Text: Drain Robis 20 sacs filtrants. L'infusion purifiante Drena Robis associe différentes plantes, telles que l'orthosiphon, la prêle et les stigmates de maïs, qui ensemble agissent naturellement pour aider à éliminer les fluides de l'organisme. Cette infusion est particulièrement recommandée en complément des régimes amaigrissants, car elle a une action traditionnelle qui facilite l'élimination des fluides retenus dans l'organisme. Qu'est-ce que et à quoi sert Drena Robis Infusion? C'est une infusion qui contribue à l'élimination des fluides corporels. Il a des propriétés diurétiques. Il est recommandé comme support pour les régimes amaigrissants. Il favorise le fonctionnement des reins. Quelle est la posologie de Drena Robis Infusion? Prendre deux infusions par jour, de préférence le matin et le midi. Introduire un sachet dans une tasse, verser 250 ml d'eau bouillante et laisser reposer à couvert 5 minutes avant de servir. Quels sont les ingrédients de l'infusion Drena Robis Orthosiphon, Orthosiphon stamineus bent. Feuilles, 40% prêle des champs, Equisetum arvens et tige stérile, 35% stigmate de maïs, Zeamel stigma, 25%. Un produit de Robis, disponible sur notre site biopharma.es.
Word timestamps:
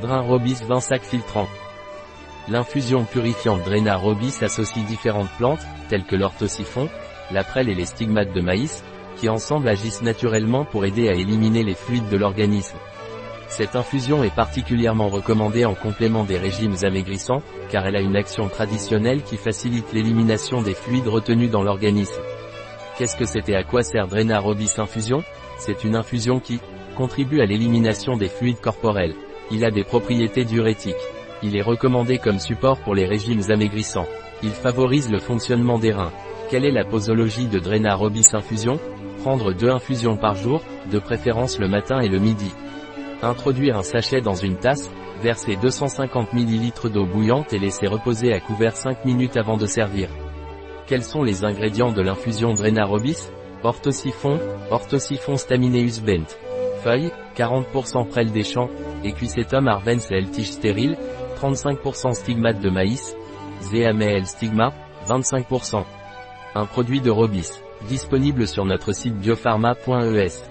Drain 0.00 0.22
Robis 0.22 0.62
20 0.66 0.80
sacs 0.80 1.04
filtrants. 1.04 1.48
L'infusion 2.48 3.04
purifiante 3.04 3.62
Drena 3.64 3.96
Robis 3.96 4.38
associe 4.40 4.84
différentes 4.86 5.30
plantes, 5.36 5.66
telles 5.90 6.04
que 6.04 6.16
l'orthosiphon, 6.16 6.88
la 7.30 7.44
prêle 7.44 7.68
et 7.68 7.74
les 7.74 7.84
stigmates 7.84 8.32
de 8.32 8.40
maïs, 8.40 8.82
qui 9.16 9.28
ensemble 9.28 9.68
agissent 9.68 10.00
naturellement 10.00 10.64
pour 10.64 10.86
aider 10.86 11.08
à 11.08 11.12
éliminer 11.12 11.62
les 11.62 11.74
fluides 11.74 12.08
de 12.08 12.16
l'organisme. 12.16 12.78
Cette 13.48 13.76
infusion 13.76 14.24
est 14.24 14.34
particulièrement 14.34 15.08
recommandée 15.08 15.66
en 15.66 15.74
complément 15.74 16.24
des 16.24 16.38
régimes 16.38 16.76
amaigrissants, 16.82 17.42
car 17.68 17.86
elle 17.86 17.96
a 17.96 18.00
une 18.00 18.16
action 18.16 18.48
traditionnelle 18.48 19.22
qui 19.22 19.36
facilite 19.36 19.92
l'élimination 19.92 20.62
des 20.62 20.74
fluides 20.74 21.08
retenus 21.08 21.50
dans 21.50 21.62
l'organisme. 21.62 22.22
Qu'est-ce 22.96 23.16
que 23.16 23.50
et 23.50 23.54
à 23.54 23.64
quoi 23.64 23.82
sert 23.82 24.08
Drena 24.08 24.38
Robis 24.38 24.72
Infusion? 24.78 25.22
C'est 25.58 25.84
une 25.84 25.96
infusion 25.96 26.40
qui 26.40 26.58
contribue 26.96 27.42
à 27.42 27.46
l'élimination 27.46 28.16
des 28.16 28.28
fluides 28.28 28.60
corporels. 28.60 29.14
Il 29.50 29.64
a 29.64 29.70
des 29.70 29.84
propriétés 29.84 30.44
diurétiques. 30.44 30.94
Il 31.42 31.56
est 31.56 31.62
recommandé 31.62 32.18
comme 32.18 32.38
support 32.38 32.78
pour 32.78 32.94
les 32.94 33.06
régimes 33.06 33.42
amaigrissants. 33.48 34.06
Il 34.42 34.50
favorise 34.50 35.10
le 35.10 35.18
fonctionnement 35.18 35.78
des 35.78 35.92
reins. 35.92 36.12
Quelle 36.50 36.64
est 36.64 36.72
la 36.72 36.84
posologie 36.84 37.46
de 37.46 37.58
Drena 37.58 37.94
Robis 37.94 38.28
Infusion? 38.32 38.78
Prendre 39.22 39.52
deux 39.52 39.70
infusions 39.70 40.16
par 40.16 40.34
jour, 40.34 40.62
de 40.90 40.98
préférence 40.98 41.58
le 41.58 41.68
matin 41.68 42.00
et 42.00 42.08
le 42.08 42.18
midi. 42.18 42.52
Introduire 43.22 43.76
un 43.76 43.82
sachet 43.82 44.20
dans 44.20 44.34
une 44.34 44.56
tasse, 44.56 44.90
verser 45.22 45.56
250 45.56 46.32
ml 46.32 46.90
d'eau 46.90 47.04
bouillante 47.04 47.52
et 47.52 47.58
laisser 47.58 47.86
reposer 47.86 48.32
à 48.32 48.40
couvert 48.40 48.76
5 48.76 49.04
minutes 49.04 49.36
avant 49.36 49.56
de 49.56 49.66
servir. 49.66 50.08
Quels 50.86 51.04
sont 51.04 51.22
les 51.22 51.44
ingrédients 51.44 51.92
de 51.92 52.02
l'infusion 52.02 52.54
Drena 52.54 52.84
Robis 52.84 53.28
Orthosiphon, 53.62 54.38
Orthosiphon 54.70 55.36
stamineus 55.36 56.00
bent. 56.00 56.36
Feuilles, 56.82 57.12
40% 57.36 58.08
prêle 58.08 58.32
des 58.32 58.42
champs, 58.42 58.70
Equisetum 59.04 59.68
arvens 59.68 60.10
et 60.10 60.24
tige 60.24 60.50
stérile, 60.50 60.96
35% 61.40 62.14
stigmate 62.14 62.60
de 62.60 62.70
maïs, 62.70 63.14
Zeamel 63.62 64.26
stigma, 64.26 64.72
25%. 65.08 65.84
Un 66.54 66.66
produit 66.66 67.00
de 67.00 67.10
Robis, 67.10 67.50
disponible 67.88 68.46
sur 68.46 68.64
notre 68.64 68.92
site 68.92 69.14
biopharma.es. 69.16 70.42